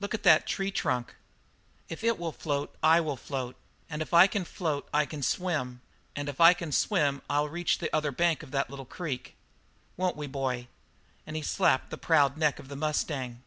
"Look 0.00 0.14
at 0.14 0.22
that 0.22 0.46
tree 0.46 0.70
trunk. 0.70 1.16
If 1.90 2.00
that 2.00 2.18
will 2.18 2.32
float 2.32 2.74
I 2.82 2.98
will 3.02 3.14
float, 3.18 3.56
and 3.90 4.00
if 4.00 4.14
I 4.14 4.26
can 4.26 4.46
float 4.46 4.88
I 4.90 5.04
can 5.04 5.20
swim, 5.22 5.82
and 6.16 6.30
if 6.30 6.40
I 6.40 6.54
can 6.54 6.72
swim 6.72 7.20
I'll 7.28 7.50
reach 7.50 7.76
the 7.76 7.94
other 7.94 8.10
bank 8.10 8.42
of 8.42 8.52
that 8.52 8.70
little 8.70 8.86
creek. 8.86 9.34
Won't 9.98 10.16
we, 10.16 10.28
boy?" 10.28 10.68
And 11.26 11.36
he 11.36 11.42
slapped 11.42 11.90
the 11.90 11.98
proud 11.98 12.38
neck 12.38 12.58
of 12.58 12.68
the 12.68 12.74
mustang. 12.76 13.42